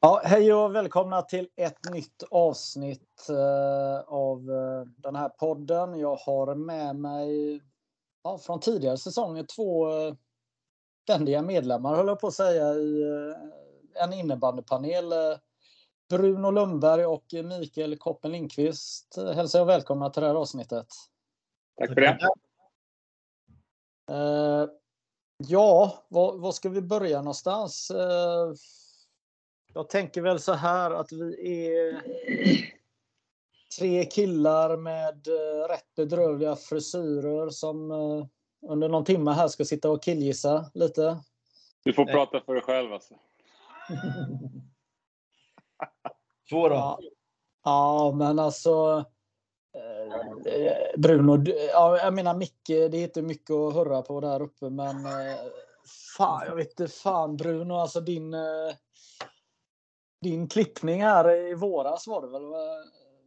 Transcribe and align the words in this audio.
Ja, 0.00 0.20
hej 0.24 0.54
och 0.54 0.74
välkomna 0.74 1.22
till 1.22 1.48
ett 1.56 1.90
nytt 1.92 2.22
avsnitt 2.30 3.28
eh, 3.28 4.00
av 4.00 4.50
eh, 4.50 4.82
den 4.96 5.16
här 5.16 5.28
podden. 5.28 5.98
Jag 5.98 6.16
har 6.16 6.54
med 6.54 6.96
mig 6.96 7.60
ja, 8.22 8.38
från 8.38 8.60
tidigare 8.60 8.96
säsonger 8.96 9.42
två 9.56 9.90
eh, 9.90 10.14
ständiga 11.02 11.42
medlemmar, 11.42 11.96
höll 11.96 12.06
jag 12.06 12.20
på 12.20 12.26
att 12.26 12.34
säga, 12.34 12.74
i 12.74 13.02
eh, 13.02 14.02
en 14.04 14.12
innebandypanel. 14.12 15.12
Eh, 15.12 15.38
Bruno 16.10 16.50
Lundberg 16.50 17.06
och 17.06 17.24
Mikael 17.44 17.98
Koppen 17.98 18.32
Lindqvist 18.32 19.16
hälsar 19.16 19.58
jag 19.58 19.66
välkomna 19.66 20.10
till 20.10 20.22
det 20.22 20.28
här 20.28 20.34
avsnittet. 20.34 20.86
Tack 21.80 21.88
för 21.88 22.00
det. 22.00 22.18
Eh, 24.10 24.68
ja, 25.36 26.04
var, 26.08 26.38
var 26.38 26.52
ska 26.52 26.68
vi 26.68 26.82
börja 26.82 27.18
någonstans? 27.18 27.92
Jag 29.74 29.88
tänker 29.88 30.22
väl 30.22 30.40
så 30.40 30.52
här 30.52 30.90
att 30.90 31.12
vi 31.12 31.66
är 31.66 32.02
tre 33.78 34.04
killar 34.04 34.76
med 34.76 35.28
eh, 35.28 35.68
rätt 35.68 35.94
bedrövliga 35.96 36.56
frisyrer 36.56 37.50
som 37.50 37.90
eh, 37.90 38.26
under 38.70 38.88
någon 38.88 39.04
timme 39.04 39.30
här 39.30 39.48
ska 39.48 39.64
sitta 39.64 39.90
och 39.90 40.02
killgissa 40.02 40.70
lite. 40.74 41.18
Du 41.84 41.92
får 41.92 42.04
prata 42.04 42.40
för 42.40 42.54
dig 42.54 42.62
själv 42.62 42.92
alltså. 42.92 43.14
Två 46.50 46.68
då. 46.68 46.74
Ja, 46.74 46.98
ja 47.64 48.12
men 48.16 48.38
alltså. 48.38 49.04
Eh, 49.74 51.00
Bruno, 51.00 51.44
ja, 51.72 51.98
jag 51.98 52.14
menar 52.14 52.34
Micke, 52.34 52.66
det 52.66 52.96
är 52.96 53.02
inte 53.02 53.22
mycket 53.22 53.50
att 53.50 53.74
hurra 53.74 54.02
på 54.02 54.20
där 54.20 54.42
uppe, 54.42 54.70
men 54.70 54.96
fan, 56.16 56.46
jag 56.46 56.56
vet 56.56 56.68
inte 56.80 56.88
fan 56.88 57.36
Bruno, 57.36 57.74
alltså 57.74 58.00
din. 58.00 58.34
Eh, 60.24 60.30
din 60.30 60.48
klippning 60.48 61.02
här 61.02 61.30
i 61.50 61.54
våras 61.54 62.06
var 62.06 62.22
det 62.22 62.28
väl? 62.28 62.42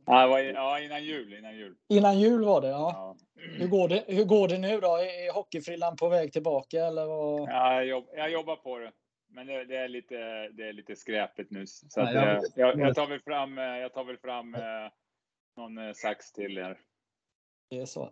Ja, 0.06 0.22
det 0.22 0.28
var, 0.28 0.40
ja, 0.40 0.80
innan 0.80 1.04
jul. 1.04 1.34
Innan 1.34 1.58
jul. 1.58 1.76
Innan 1.90 2.20
jul 2.20 2.44
var 2.46 2.62
det, 2.62 2.68
ja. 2.68 2.92
Ja. 2.94 3.16
Hur 3.60 3.68
går 3.68 3.88
det, 3.88 4.04
hur 4.08 4.26
går 4.26 4.48
det 4.48 4.58
nu 4.58 4.80
då? 4.80 4.88
Är 4.98 5.34
hockeyfrillan 5.34 5.96
på 5.96 6.10
väg 6.10 6.34
tillbaka 6.34 6.86
eller 6.86 7.06
vad? 7.06 7.50
Ja, 7.50 7.74
jag, 7.76 7.86
jobb, 7.86 8.06
jag 8.16 8.32
jobbar 8.32 8.56
på 8.56 8.78
det. 8.78 8.92
Men 9.34 9.48
det, 9.48 9.66
det, 9.66 9.78
är, 9.78 9.88
lite, 9.88 10.16
det 10.54 10.68
är 10.68 10.74
lite 10.74 10.96
skräpigt 10.96 11.52
nu. 11.52 11.68
Så 11.68 12.02
att 12.02 12.14
Nej, 12.14 12.16
jag- 12.16 12.44
jag, 12.56 12.80
jag, 12.80 12.80
jag 12.88 12.96
tar 12.96 13.08
väl 13.08 13.20
fram, 13.20 13.58
eh, 13.58 13.64
jag 13.64 13.94
tar 13.94 14.04
väl 14.04 14.18
fram 14.18 14.56
eh, 14.56 14.62
någon 15.58 15.78
eh, 15.78 15.94
sax 15.94 16.32
till 16.32 16.58
här. 16.58 16.78
Det 17.70 17.80
är 17.80 17.86
så. 17.86 18.10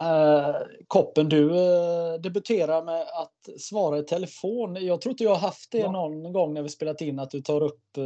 Eh, 0.00 0.56
Koppen, 0.86 1.28
du 1.28 1.50
uh, 1.50 2.20
debuterar 2.20 2.82
med 2.84 3.00
att 3.00 3.60
svara 3.60 3.98
i 3.98 4.02
telefon. 4.02 4.76
Jag 4.86 5.00
tror 5.00 5.10
inte 5.10 5.24
jag 5.24 5.30
har 5.30 5.38
haft 5.40 5.72
det 5.72 5.78
Ja. 5.78 5.92
någon 5.92 6.32
gång 6.32 6.54
när 6.54 6.62
vi 6.62 6.68
spelat 6.68 7.00
in 7.00 7.18
att 7.18 7.30
du 7.30 7.40
tar 7.40 7.62
upp... 7.62 7.96
eh, 7.96 8.02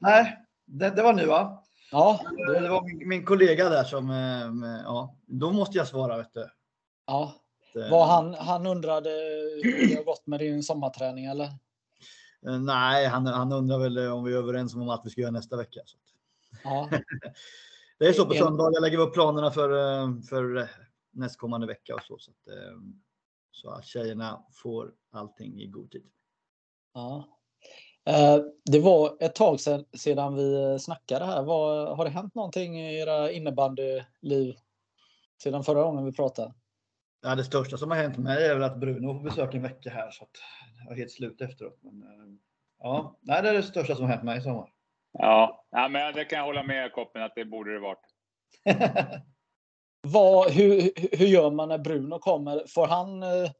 Nej, 0.00 0.38
det, 0.66 0.90
det 0.90 1.02
var 1.02 1.12
nu 1.12 1.26
va? 1.26 1.62
ja, 1.92 2.20
Det, 2.52 2.60
det 2.60 2.68
var 2.68 2.82
min, 2.82 3.08
min 3.08 3.24
kollega 3.24 3.68
där 3.68 3.84
som, 3.84 4.10
eh, 4.10 4.50
med, 4.52 4.82
ja, 4.84 5.16
då 5.26 5.52
måste 5.52 5.78
jag 5.78 5.86
svara 5.88 6.16
vet 6.16 6.34
du. 6.34 6.46
ja. 7.06 7.32
Det- 7.74 7.88
Vad 7.90 8.06
han, 8.06 8.34
han 8.34 8.66
undrade 8.66 9.10
hur 9.10 9.88
det 9.88 9.94
har 9.96 10.04
gått 10.04 10.26
med 10.26 10.40
din 10.40 10.62
sommarträning 10.62 11.24
eller? 11.24 11.44
Eh, 12.46 12.58
Nej, 12.60 13.06
han, 13.06 13.26
han 13.26 13.52
undrar 13.52 13.78
väl 13.78 13.96
eh, 13.98 14.12
om 14.16 14.24
vi 14.24 14.32
är 14.32 14.36
överens 14.38 14.74
om 14.74 14.88
att 14.88 15.02
vi 15.04 15.10
ska 15.10 15.20
göra 15.20 15.30
nästa 15.30 15.56
vecka. 15.56 15.80
Så. 15.84 15.96
Ja, 16.64 16.88
Det 17.98 18.06
är 18.06 18.12
så 18.12 18.26
på 18.26 18.34
söndag. 18.34 18.70
Jag 18.72 18.80
lägger 18.82 18.98
upp 18.98 19.14
planerna 19.14 19.50
för, 19.50 19.70
eh, 19.70 20.08
för 20.30 20.56
eh, 20.56 20.64
nästkommande 21.16 21.66
vecka 21.66 21.94
och 21.94 22.02
så. 22.02 22.18
Så 22.18 22.30
att, 22.30 22.48
eh, 22.56 22.78
så 23.50 23.70
att 23.70 23.84
tjejerna 23.84 24.44
får 24.62 24.92
allting 25.10 25.60
i 25.60 25.66
god 25.66 25.90
tid. 25.90 26.10
ja. 26.94 27.28
Eh, 28.08 28.38
Det 28.64 28.80
var 28.80 29.16
ett 29.20 29.34
tag 29.34 29.60
sedan, 29.60 29.84
sedan 29.96 30.34
vi 30.36 30.78
snackade 30.80 31.24
här. 31.24 31.42
Vad, 31.42 31.96
har 31.96 32.04
det 32.04 32.10
hänt 32.10 32.34
någonting 32.34 32.80
i 32.80 32.98
era 33.00 33.30
innebandyliv 33.30 34.54
sedan 35.42 35.64
förra 35.64 35.82
gången 35.82 36.04
vi 36.04 36.12
pratade? 36.12 36.54
Ja, 37.22 37.34
det 37.34 37.44
största 37.44 37.76
som 37.76 37.90
har 37.90 37.98
hänt 37.98 38.18
mig 38.18 38.46
är 38.46 38.54
väl 38.54 38.62
att 38.62 38.80
Bruno 38.80 39.14
får 39.14 39.24
besöka 39.24 39.56
en 39.56 39.62
vecka 39.62 39.90
här. 39.90 40.10
Så 40.10 40.24
att 40.24 40.30
jag 40.84 40.92
är 40.92 40.96
helt 40.96 41.10
slut 41.12 41.40
efteråt. 41.40 41.78
Men, 41.82 42.02
eh, 42.02 42.34
ja, 42.78 43.18
nej, 43.22 43.42
det 43.42 43.48
är 43.48 43.54
det 43.54 43.62
största 43.62 43.94
som 43.94 44.04
har 44.04 44.12
hänt 44.12 44.24
mig 44.24 44.38
i 44.38 44.40
sommar. 44.40 44.72
Ja, 45.12 45.66
ja 45.70 45.88
men 45.88 46.14
det 46.14 46.24
kan 46.24 46.38
jag 46.38 46.46
hålla 46.46 46.62
med 46.62 46.92
Koppen 46.92 47.22
att 47.22 47.32
det 47.34 47.44
borde 47.44 47.72
det 47.72 47.80
varit. 47.80 48.06
Vad, 50.12 50.50
hur, 50.50 50.90
hur 51.16 51.26
gör 51.26 51.50
man 51.50 51.68
när 51.68 51.78
Bruno 51.78 52.18
kommer? 52.18 52.62
Får 52.68 52.86
han 52.86 53.22
eh, 53.22 53.50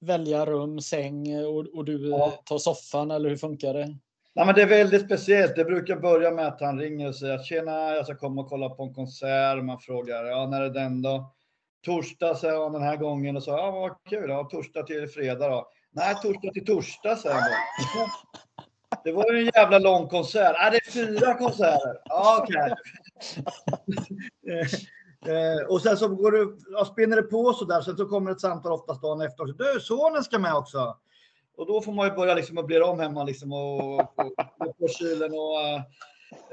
välja 0.00 0.46
rum, 0.46 0.80
säng 0.80 1.28
eh, 1.28 1.44
och, 1.46 1.66
och 1.74 1.84
du 1.84 2.12
eh, 2.12 2.18
Ja. 2.18 2.30
tar 2.44 2.58
soffan 2.58 3.10
eller 3.10 3.28
hur 3.28 3.36
funkar 3.36 3.74
det? 3.74 3.86
Nej, 4.34 4.46
men 4.46 4.54
det 4.54 4.62
är 4.62 4.66
väldigt 4.66 5.04
speciellt. 5.04 5.56
Det 5.56 5.64
brukar 5.64 5.96
börja 5.96 6.30
med 6.30 6.46
att 6.46 6.60
han 6.60 6.78
ringer 6.80 7.08
och 7.08 7.16
säger 7.16 7.34
att 7.34 7.44
tjena, 7.46 7.94
jag 7.94 8.04
ska 8.04 8.14
komma 8.16 8.40
och 8.42 8.48
kolla 8.48 8.68
på 8.68 8.82
en 8.82 8.94
konsert. 8.94 9.64
Man 9.64 9.80
frågar, 9.80 10.24
ja, 10.24 10.46
när 10.46 10.62
är 10.62 10.70
den 10.70 11.02
då? 11.02 11.32
Torsdag, 11.86 12.34
säger 12.34 12.58
han 12.62 12.72
den 12.72 12.82
här 12.82 12.96
gången. 12.96 13.36
Och 13.36 13.42
så, 13.42 13.50
ja, 13.50 13.70
vad 13.70 13.96
kul. 14.10 14.30
Ja, 14.30 14.44
torsdag 14.44 14.82
till 14.82 15.08
fredag 15.08 15.48
då. 15.48 15.68
Nej, 15.92 16.14
torsdag 16.22 16.52
till 16.52 16.66
torsdag, 16.66 17.16
säger 17.16 17.34
han 17.36 17.50
då. 17.50 18.06
Det 19.04 19.12
var 19.12 19.32
ju 19.32 19.38
en 19.38 19.50
jävla 19.54 19.78
lång 19.78 20.08
konsert. 20.08 20.56
Nej, 20.58 20.70
det 20.70 20.76
är 20.76 20.90
fyra 21.06 21.34
konserter. 21.34 21.98
Ja, 22.04 22.42
okej. 22.42 22.74
Eh, 25.28 25.66
och 25.68 25.82
sen 25.82 25.96
så 25.96 26.08
går 26.08 26.30
du, 26.30 26.58
ja, 26.70 26.84
spinner 26.84 27.16
det 27.16 27.22
på 27.22 27.52
så 27.52 27.64
där. 27.64 27.80
Sen 27.80 27.96
så 27.96 28.06
kommer 28.06 28.30
ett 28.30 28.40
samtal 28.40 28.72
oftast 28.72 29.02
dagen 29.02 29.20
efter. 29.20 29.42
också. 29.42 29.54
Du, 29.54 29.80
sonen 29.80 30.24
ska 30.24 30.38
med 30.38 30.54
också. 30.54 30.96
Och 31.56 31.66
då 31.66 31.80
får 31.80 31.92
man 31.92 32.08
ju 32.08 32.14
börja 32.14 32.34
liksom 32.34 32.54
möblera 32.54 32.86
om 32.86 33.00
hemma 33.00 33.24
liksom 33.24 33.52
och, 33.52 34.00
och, 34.00 34.32
och 34.58 34.78
på 34.78 34.88
kylen 34.88 35.32
och, 35.32 35.60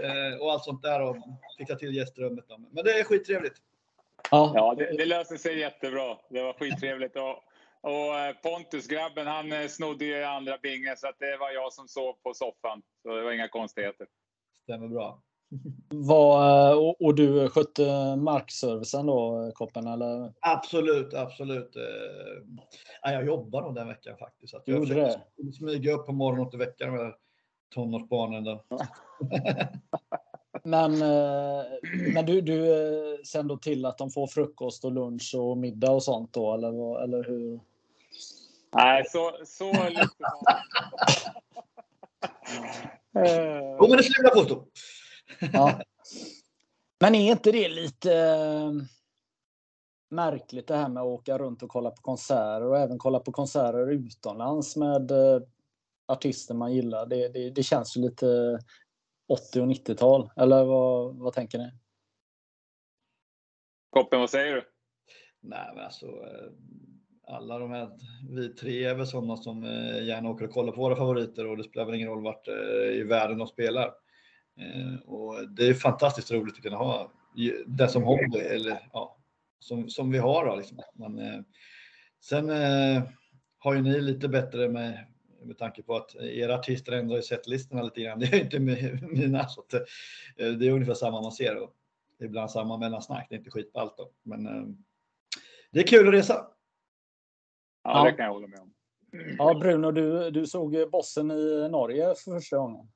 eh, 0.03 0.41
och 0.41 0.51
allt 0.51 0.63
sånt 0.63 0.81
där 0.81 1.01
och 1.01 1.17
fixa 1.57 1.75
till 1.75 1.95
gästrummet. 1.95 2.45
Då. 2.47 2.57
Men 2.71 2.83
det 2.83 2.99
är 2.99 3.03
skittrevligt. 3.03 3.55
Ja, 4.31 4.51
Ja, 4.55 4.75
det, 4.77 4.97
det 4.97 5.05
löste 5.05 5.37
sig 5.37 5.59
jättebra. 5.59 6.17
Det 6.29 6.43
var 6.43 6.53
skittrevligt. 6.53 7.15
Och, 7.15 7.43
och 7.81 8.19
eh, 8.19 8.35
Pontus, 8.43 8.87
grabben, 8.87 9.27
han 9.27 9.51
eh, 9.51 9.67
snodde 9.67 10.05
ju 10.05 10.23
andra 10.23 10.57
bingen 10.61 10.97
så 10.97 11.07
att 11.07 11.19
det 11.19 11.37
var 11.37 11.51
jag 11.51 11.73
som 11.73 11.87
sov 11.87 12.13
på 12.23 12.33
soffan. 12.33 12.81
Så 13.03 13.15
det 13.15 13.21
var 13.21 13.31
inga 13.31 13.47
konstigheter. 13.47 14.07
Stämmer 14.63 14.87
bra. 14.87 15.21
Vad, 15.89 16.71
eh, 16.71 16.77
och, 16.77 17.01
och 17.01 17.15
du 17.15 17.49
skötte 17.49 18.15
markservicen 18.15 19.05
då, 19.05 19.51
Koppen? 19.55 19.87
Eller? 19.87 20.33
Absolut, 20.39 21.13
absolut. 21.13 21.75
Eh, 21.75 21.83
ja, 23.01 23.11
jag 23.11 23.25
jobbar 23.25 23.61
nog 23.61 23.75
den 23.75 23.87
veckan 23.87 24.17
faktiskt. 24.17 24.53
Att 24.53 24.63
jag 24.65 24.75
Gjorde 24.77 24.87
försöker 24.87 25.51
smyga 25.51 25.93
upp 25.93 26.05
på 26.05 26.11
morgonen 26.11 26.45
och 26.45 26.51
till 26.51 26.59
veckan 26.59 26.91
med 26.95 27.13
tonårsbarnen. 27.75 28.43
Då. 28.43 28.63
Men, 30.65 30.93
eh, 31.01 31.63
men 32.13 32.25
du, 32.25 32.41
du 32.41 32.71
eh, 32.71 33.19
ser 33.23 33.43
då 33.43 33.57
till 33.57 33.85
att 33.85 33.97
de 33.97 34.11
får 34.11 34.27
frukost 34.27 34.85
och 34.85 34.91
lunch 34.91 35.35
och 35.37 35.57
middag 35.57 35.91
och 35.91 36.03
sånt 36.03 36.33
då? 36.33 36.53
Eller, 36.53 36.71
vad- 36.71 37.03
eller 37.03 37.23
hur? 37.23 37.59
Nej, 38.75 39.03
så, 39.07 39.31
så 39.45 39.89
lite 39.89 40.07
Eh, 43.15 43.75
Jo, 43.79 43.87
men 43.89 43.97
det 43.97 44.03
jag 44.23 44.33
påstå. 44.33 44.65
Ja. 45.53 45.81
Men 46.99 47.15
är 47.15 47.31
inte 47.31 47.51
det 47.51 47.69
lite 47.69 48.13
eh, 48.13 48.71
märkligt 50.09 50.67
det 50.67 50.75
här 50.75 50.89
med 50.89 51.03
att 51.03 51.07
åka 51.07 51.37
runt 51.37 51.63
och 51.63 51.69
kolla 51.69 51.89
på 51.91 52.01
konserter 52.01 52.63
och 52.63 52.77
även 52.77 52.97
kolla 52.97 53.19
på 53.19 53.31
konserter 53.31 53.91
utomlands 53.91 54.75
med 54.75 55.11
eh, 55.11 55.41
artister 56.07 56.53
man 56.53 56.73
gillar? 56.73 57.05
Det, 57.05 57.27
det, 57.27 57.49
det 57.49 57.63
känns 57.63 57.97
ju 57.97 58.01
lite 58.01 58.59
80 59.27 59.61
och 59.61 59.67
90-tal. 59.67 60.29
Eller 60.35 60.65
vad, 60.65 61.15
vad 61.15 61.33
tänker 61.33 61.57
ni? 61.57 61.71
Koppen, 63.89 64.19
vad 64.19 64.29
säger 64.29 64.53
du? 64.53 64.63
Nej, 65.41 65.71
men 65.75 65.83
alltså. 65.83 66.05
eh, 66.05 66.51
Alla 67.27 67.59
de 67.59 67.71
här, 67.71 67.89
vi 68.29 68.49
tre 68.49 68.85
är 68.85 68.95
väl 68.95 69.07
sådana 69.07 69.37
som 69.37 69.63
gärna 70.01 70.29
åker 70.29 70.45
och 70.45 70.51
kollar 70.51 70.71
på 70.71 70.81
våra 70.81 70.95
favoriter 70.95 71.47
och 71.47 71.57
det 71.57 71.63
spelar 71.63 71.85
väl 71.85 71.95
ingen 71.95 72.09
roll 72.09 72.23
vart 72.23 72.47
i 72.93 73.03
världen 73.03 73.37
de 73.37 73.47
spelar. 73.47 74.02
Eh, 74.59 75.09
Och 75.09 75.49
det 75.49 75.67
är 75.67 75.73
fantastiskt 75.73 76.31
roligt 76.31 76.55
att 76.55 76.61
kunna 76.63 76.77
ha 76.77 77.11
det 77.65 77.87
som 77.87 78.03
hobby 78.03 78.39
eller 78.39 78.89
ja, 78.93 79.17
som, 79.59 79.89
som 79.89 80.11
vi 80.11 80.17
har. 80.17 80.45
Då, 80.45 80.55
liksom. 80.55 80.79
Men, 80.93 81.19
eh, 81.19 81.39
sen 82.21 82.49
eh, 82.49 83.03
har 83.57 83.73
ju 83.73 83.81
ni 83.81 84.01
lite 84.01 84.27
bättre 84.27 84.69
med, 84.69 85.05
med 85.43 85.57
tanke 85.57 85.83
på 85.83 85.95
att 85.95 86.15
era 86.15 86.55
artister 86.55 86.91
ändrar 86.91 87.15
ju 87.15 87.21
setlistorna 87.21 87.81
lite 87.83 88.01
grann. 88.01 88.19
Det 88.19 88.25
är 88.25 88.43
inte 88.43 88.57
mi- 88.57 89.07
mina. 89.07 89.47
Så 89.47 89.61
att, 89.61 89.73
eh, 89.73 90.47
det 90.59 90.67
är 90.67 90.71
ungefär 90.71 90.93
samma 90.93 91.21
man 91.21 91.31
ser. 91.31 91.57
Och 91.63 91.73
ibland 92.19 92.51
samma 92.51 92.77
mellansnack. 92.77 93.25
Det 93.29 93.35
är 93.35 93.39
inte 93.39 93.51
skitballt 93.51 93.97
då. 93.97 94.11
Men 94.23 94.47
eh, 94.47 94.63
det 95.71 95.79
är 95.79 95.87
kul 95.87 96.07
att 96.07 96.13
resa. 96.13 96.47
Ja, 97.83 98.03
det 98.03 98.11
kan 98.11 98.25
jag 98.25 98.33
hålla 98.33 98.47
med 98.47 98.59
om. 98.59 98.73
Ja, 99.37 99.53
Bruno, 99.59 99.91
du, 99.91 100.31
du 100.31 100.47
såg 100.47 100.89
bossen 100.91 101.31
i 101.31 101.69
Norge 101.71 102.05
för 102.05 102.31
första 102.39 102.57
gången. 102.57 102.87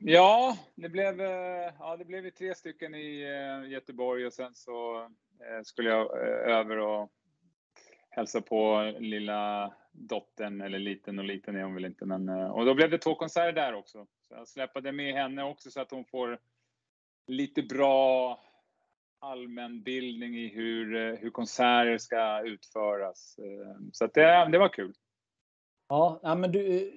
Ja, 0.00 0.58
det 0.74 0.88
blev, 0.88 1.20
eh, 1.20 1.72
ja, 1.78 1.96
det 1.96 2.04
blev 2.04 2.30
tre 2.30 2.54
stycken 2.54 2.94
i 2.94 3.22
eh, 3.22 3.70
Göteborg 3.70 4.26
och 4.26 4.32
sen 4.32 4.54
så 4.54 5.00
eh, 5.40 5.62
skulle 5.62 5.88
jag 5.88 6.16
över 6.48 6.78
och 6.78 7.12
hälsa 8.10 8.40
på 8.40 8.92
lilla 8.98 9.74
dottern, 9.92 10.60
eller 10.60 10.78
liten 10.78 11.18
och 11.18 11.24
liten 11.24 11.56
är 11.56 11.62
hon 11.62 11.74
väl 11.74 11.84
inte, 11.84 12.04
men 12.04 12.28
och 12.28 12.64
då 12.64 12.74
blev 12.74 12.90
det 12.90 12.98
två 12.98 13.14
konserter 13.14 13.52
där 13.52 13.74
också. 13.74 14.06
Så 14.28 14.34
jag 14.34 14.48
släpade 14.48 14.92
med 14.92 15.14
henne 15.14 15.42
också 15.42 15.70
så 15.70 15.80
att 15.80 15.90
hon 15.90 16.04
får 16.04 16.38
lite 17.26 17.62
bra 17.62 18.40
allmänbildning 19.18 20.38
i 20.38 20.48
hur, 20.48 21.16
hur 21.16 21.30
konserter 21.30 21.98
ska 21.98 22.42
utföras. 22.42 23.36
Så 23.92 24.04
att 24.04 24.14
det, 24.14 24.48
det 24.52 24.58
var 24.58 24.68
kul. 24.68 24.94
Ja, 25.88 26.34
men 26.38 26.52
du, 26.52 26.92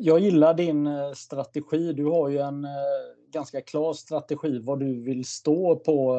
jag 0.00 0.20
gillar 0.20 0.54
din 0.54 0.86
eh, 0.86 1.12
strategi. 1.12 1.92
Du 1.92 2.04
har 2.04 2.28
ju 2.28 2.38
en 2.38 2.66
ganska 3.32 3.60
klar 3.60 3.92
strategi 3.92 4.58
vad 4.58 4.80
du 4.80 5.02
vill 5.02 5.24
stå 5.24 5.76
på, 5.76 6.16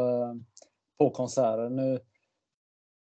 på 0.98 1.10
konserten. 1.10 1.76
Nu, 1.76 2.00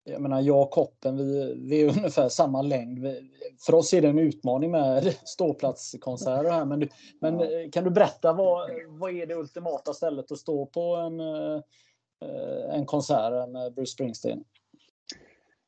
jag 0.05 0.23
menar, 0.23 0.41
jag 0.41 0.63
och 0.63 0.71
Koppen, 0.71 1.17
vi, 1.17 1.55
vi 1.55 1.83
är 1.83 1.89
ungefär 1.99 2.29
samma 2.29 2.63
längd. 2.63 2.99
Vi, 2.99 3.31
för 3.67 3.75
oss 3.75 3.95
är 3.95 4.03
det 4.03 4.09
en 4.09 4.19
utmaning 4.19 4.71
med 4.71 5.15
ståplatskonserter 5.25 6.51
här. 6.51 6.65
Men, 6.65 6.81
du, 6.81 6.89
men 7.21 7.71
kan 7.71 7.85
du 7.85 7.91
berätta 7.91 8.33
vad, 8.33 8.71
vad 8.89 9.11
är 9.11 9.27
det 9.27 9.35
ultimata 9.35 9.95
stället 9.95 10.33
att 10.33 10.39
stå 10.39 10.67
på 10.67 10.97
en, 10.97 11.21
Eh, 12.25 12.75
en 12.75 12.87
konsert 12.87 13.49
med 13.49 13.75
Bruce 13.75 13.93
Springsteen? 13.93 14.45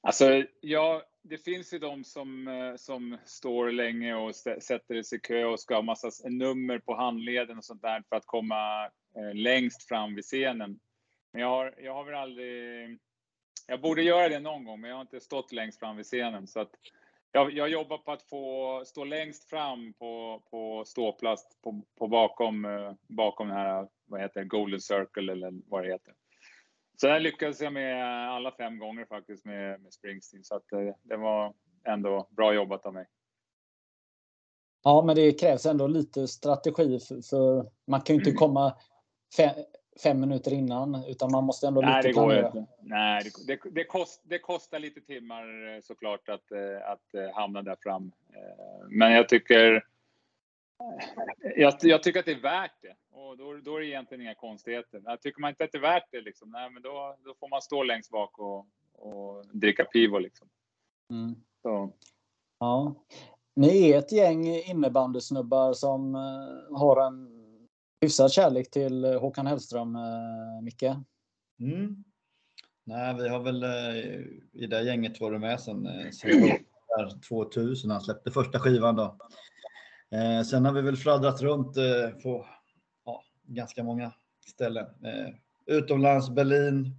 Alltså, 0.01 0.45
ja, 0.61 1.03
det 1.23 1.39
finns 1.39 1.75
ju 1.75 1.79
de 1.79 2.05
som, 2.05 2.49
eh, 2.49 2.77
som 2.77 3.19
står 3.25 3.71
länge 3.71 4.15
och 4.15 4.35
sätter 4.37 5.03
sig 5.03 5.19
i 5.19 5.21
kö 5.21 5.45
och 5.45 5.61
ska 5.61 5.75
ha 5.75 5.83
massa 5.83 6.11
nummer 6.29 6.79
på 6.79 6.95
handleden 6.95 7.59
och 7.59 7.65
sånt 7.65 7.83
där 7.83 8.03
för 8.09 8.17
att 8.17 8.27
komma 8.27 8.85
eh, 9.17 9.35
längst 9.35 9.89
fram 9.89 10.15
vid 10.15 10.25
scenen. 10.25 10.81
Men 11.33 11.43
jag 11.43 11.49
har, 11.49 11.75
jag 11.79 11.95
har 11.95 12.05
väl 12.05 12.15
aldrig... 12.15 12.99
Jag 13.67 13.81
borde 13.81 14.03
göra 14.03 14.29
det 14.29 14.41
någon 14.41 14.65
gång, 14.65 14.81
men 14.81 14.91
jag 14.91 14.97
har 14.97 15.03
inte 15.03 15.21
stått 15.21 15.53
längst 15.53 15.79
fram 15.79 15.97
vid 15.97 16.07
scenen. 16.07 16.47
Så 16.47 16.61
att 16.61 16.71
jag, 17.33 17.53
jag 17.53 17.69
jobbar 17.69 17.99
på 17.99 18.13
att 18.13 18.23
få 18.23 18.83
stå 18.87 19.05
längst 19.05 19.51
fram 19.51 19.93
på, 19.93 20.43
på 20.51 20.85
ståplats 20.87 21.43
på, 21.63 21.83
på 21.99 22.09
bakom, 22.09 22.65
eh, 22.65 22.93
bakom 23.09 23.49
den 23.49 23.57
här, 23.57 23.89
vad 24.05 24.21
heter 24.21 24.41
det, 24.41 24.47
Golden 24.47 24.81
Circle 24.81 25.33
eller 25.33 25.53
vad 25.67 25.85
det 25.85 25.93
heter. 25.93 26.15
Sen 27.03 27.23
lyckades 27.23 27.61
jag 27.61 27.73
med 27.73 28.05
alla 28.31 28.53
fem 28.53 28.79
gånger 28.79 29.05
faktiskt 29.05 29.45
med, 29.45 29.81
med 29.81 29.93
Springsteen, 29.93 30.45
så 30.45 30.55
att 30.55 30.73
eh, 30.73 30.95
det 31.03 31.17
var 31.17 31.55
ändå 31.89 32.29
bra 32.31 32.55
jobbat 32.55 32.87
av 32.87 32.95
mig. 32.95 33.07
Ja, 34.85 35.03
men 35.07 35.17
det 35.17 35.41
krävs 35.41 35.67
ändå 35.67 35.87
lite 35.87 36.29
strategi 36.29 36.99
för, 37.01 37.29
för 37.31 37.71
man 37.87 38.01
kan 38.01 38.17
ju 38.17 38.21
inte 38.21 38.33
komma 38.33 38.77
fem, 39.37 39.51
fem, 40.03 40.21
minuter 40.21 40.53
innan, 40.53 41.05
utan 41.09 41.33
man 41.33 41.45
måste 41.45 41.67
ändå 41.67 41.81
Nej, 41.81 41.97
lite 41.97 42.09
det 42.09 42.13
planera. 42.13 42.51
Går 42.51 42.61
inte. 42.61 42.73
Nej, 42.81 43.23
det, 43.47 43.55
det, 43.55 43.71
det, 43.71 43.85
kost, 43.85 44.23
det, 44.25 44.39
kostar 44.39 44.79
lite 44.79 45.01
timmar 45.01 45.75
eh, 45.75 45.81
såklart 45.81 46.29
att, 46.29 46.53
eh, 46.53 46.91
att 46.91 47.35
hamna 47.35 47.63
där 47.63 47.77
fram. 47.81 48.13
Men 48.89 49.13
jag 49.13 49.29
tycker 49.29 49.85
jag, 51.57 51.75
jag, 51.83 52.03
tycker 52.03 52.21
att 52.21 52.27
det 52.27 52.33
är 52.33 52.41
värt 52.41 52.83
det 52.83 52.97
och 53.33 53.39
då, 53.39 53.57
då 53.65 53.77
är 53.77 53.81
det 53.81 53.87
egentligen 53.87 54.23
inga 54.23 54.35
konstigheter. 54.35 55.03
Jag 55.05 55.21
tycker 55.21 55.41
man 55.41 55.51
inte 55.51 55.65
att 55.65 55.73
det 55.73 55.79
är 55.79 55.83
värt 55.83 56.11
det, 56.11 56.21
liksom, 56.21 56.51
nej, 56.51 56.71
men 56.71 56.83
då, 56.83 57.17
då 57.25 57.35
får 57.35 57.49
man 57.49 57.63
stå 57.63 57.83
längst 57.83 58.11
bak 58.11 58.39
och, 58.39 58.67
och 58.93 59.47
dricka 59.53 59.85
pivo. 59.85 60.19
Liksom. 60.19 60.49
Mm. 61.11 61.35
Så. 61.63 61.93
Ja. 62.59 62.95
Ni 63.57 63.91
är 63.91 63.99
ett 63.99 64.13
gäng 64.13 64.47
innebandysnubbar 64.47 65.73
som 65.73 66.15
uh, 66.15 66.79
har 66.79 67.07
en 67.07 67.29
hyfsad 68.01 68.33
kärlek 68.33 68.71
till 68.71 69.05
Håkan 69.05 69.47
Hellström, 69.47 69.97
uh, 69.97 70.63
Micke. 70.63 70.83
Mm. 71.61 72.05
Nej, 72.85 73.15
vi 73.15 73.29
har 73.29 73.41
väl 73.41 73.65
i 74.53 74.67
det 74.67 74.83
gänget 74.83 75.21
varit 75.21 75.41
med 75.41 75.61
sedan, 75.61 75.89
sedan 76.13 77.21
2000 77.29 77.91
han 77.91 78.01
släppte 78.01 78.31
första 78.31 78.59
skivan. 78.59 78.97
Då. 78.97 79.17
Eh, 80.13 80.43
sen 80.43 80.65
har 80.65 80.73
vi 80.73 80.81
väl 80.81 80.97
fladdrat 80.97 81.43
runt 81.43 81.77
eh, 81.77 82.09
på 82.23 82.47
ganska 83.55 83.83
många 83.83 84.13
ställen. 84.47 84.87
Eh, 85.05 85.35
utomlands, 85.67 86.31
Berlin, 86.31 86.97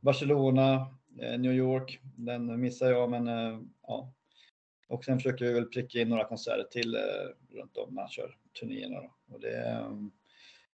Barcelona, 0.00 0.94
eh, 1.20 1.38
New 1.38 1.52
York. 1.52 2.00
Den 2.02 2.60
missar 2.60 2.90
jag, 2.90 3.10
men 3.10 3.28
eh, 3.28 3.58
ja. 3.86 4.12
Och 4.88 5.04
sen 5.04 5.18
försöker 5.18 5.44
vi 5.44 5.52
väl 5.52 5.66
pricka 5.66 5.98
in 5.98 6.08
några 6.08 6.24
konserter 6.24 6.64
till 6.70 6.94
eh, 6.94 7.56
runt 7.56 7.76
om 7.76 7.94
när 7.94 8.02
man 8.02 8.08
kör 8.08 8.36
turnéerna. 8.60 9.00
Då. 9.00 9.34
Och 9.34 9.40
det, 9.40 9.68
eh, 9.68 9.90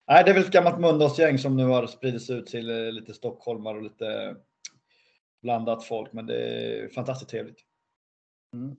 nej, 0.08 0.24
det 0.24 0.30
är 0.30 0.34
väl 0.34 0.42
ett 0.42 0.52
gammalt 0.52 0.80
Mölndalsgäng 0.80 1.38
som 1.38 1.56
nu 1.56 1.64
har 1.64 1.86
spridits 1.86 2.30
ut 2.30 2.46
till 2.46 2.70
eh, 2.70 2.92
lite 2.92 3.14
stockholmare 3.14 3.76
och 3.76 3.82
lite 3.82 4.36
blandat 5.42 5.84
folk, 5.84 6.12
men 6.12 6.26
det 6.26 6.36
är 6.36 6.88
fantastiskt 6.88 7.30
trevligt. 7.30 7.60
Mm. 8.54 8.76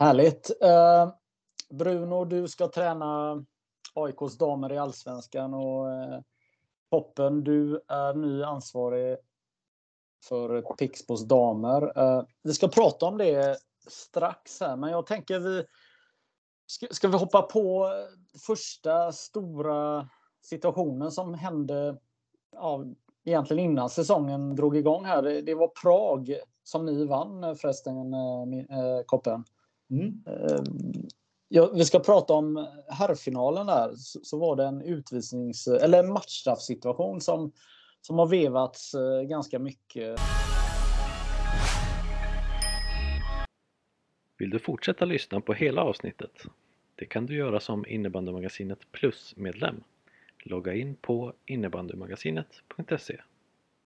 Härligt. 0.00 0.50
Uh, 0.64 1.14
Bruno, 1.70 2.24
du 2.24 2.48
ska 2.48 2.68
träna 2.68 3.44
AIKs 3.96 4.38
damer 4.38 4.72
i 4.72 4.78
Allsvenskan 4.78 5.54
och 5.54 5.92
eh, 5.92 6.20
Poppen, 6.90 7.44
du 7.44 7.80
är 7.88 8.14
ny 8.14 8.42
ansvarig 8.42 9.16
för 10.28 10.62
Pixbos 10.62 11.28
damer. 11.28 11.98
Eh, 11.98 12.24
vi 12.42 12.54
ska 12.54 12.68
prata 12.68 13.06
om 13.06 13.18
det 13.18 13.56
strax 13.88 14.60
här, 14.60 14.76
men 14.76 14.90
jag 14.90 15.06
tänker 15.06 15.38
vi 15.38 15.64
ska, 16.66 16.86
ska 16.90 17.08
vi 17.08 17.16
hoppa 17.16 17.42
på 17.42 17.92
första 18.46 19.12
stora 19.12 20.08
situationen 20.42 21.10
som 21.10 21.34
hände 21.34 21.98
ja, 22.52 22.84
egentligen 23.24 23.64
innan 23.70 23.90
säsongen 23.90 24.56
drog 24.56 24.76
igång 24.76 25.04
här. 25.04 25.22
Det, 25.22 25.42
det 25.42 25.54
var 25.54 25.68
Prag 25.82 26.36
som 26.64 26.86
ni 26.86 27.04
vann 27.04 27.56
förresten, 27.56 28.14
eh, 28.14 29.02
Koppen. 29.06 29.44
Mm. 29.90 30.22
Ja, 31.48 31.70
vi 31.74 31.84
ska 31.84 31.98
prata 31.98 32.32
om 32.32 32.66
herrfinalen 32.88 33.66
där. 33.66 33.94
Så, 33.96 34.20
så 34.22 34.38
var 34.38 34.56
det 34.56 34.64
en 34.64 34.82
utvisnings 34.82 35.66
eller 35.66 35.98
en 36.04 36.12
matchstraffsituation 36.12 37.20
som, 37.20 37.52
som 38.00 38.18
har 38.18 38.26
vevats 38.26 38.94
eh, 38.94 39.22
ganska 39.22 39.58
mycket. 39.58 40.20
Vill 44.38 44.50
du 44.50 44.58
fortsätta 44.58 45.04
lyssna 45.04 45.40
på 45.40 45.52
hela 45.52 45.82
avsnittet? 45.82 46.42
Det 46.94 47.06
kan 47.06 47.26
du 47.26 47.34
göra 47.34 47.60
som 47.60 47.86
Innebandymagasinet 47.86 48.92
Plus-medlem. 48.92 49.84
Logga 50.44 50.74
in 50.74 50.96
på 50.96 51.32
innebandymagasinet.se 51.46 53.20